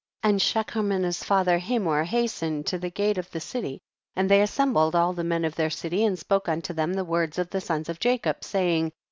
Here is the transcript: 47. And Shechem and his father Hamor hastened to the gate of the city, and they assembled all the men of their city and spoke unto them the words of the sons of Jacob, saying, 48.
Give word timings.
47. 0.23 0.33
And 0.33 0.41
Shechem 0.41 0.91
and 0.93 1.05
his 1.05 1.23
father 1.23 1.59
Hamor 1.59 2.03
hastened 2.05 2.65
to 2.65 2.79
the 2.79 2.89
gate 2.89 3.19
of 3.19 3.29
the 3.29 3.39
city, 3.39 3.81
and 4.15 4.27
they 4.31 4.41
assembled 4.41 4.95
all 4.95 5.13
the 5.13 5.23
men 5.23 5.45
of 5.45 5.53
their 5.53 5.69
city 5.69 6.03
and 6.05 6.17
spoke 6.17 6.49
unto 6.49 6.73
them 6.73 6.95
the 6.95 7.05
words 7.05 7.37
of 7.37 7.51
the 7.51 7.61
sons 7.61 7.87
of 7.87 7.99
Jacob, 7.99 8.43
saying, 8.43 8.85
48. 8.85 8.93